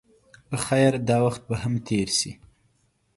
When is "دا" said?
1.07-1.17